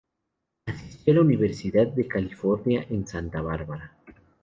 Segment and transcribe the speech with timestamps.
[0.65, 3.95] Asistió a la Universidad de California en Santa Bárbara.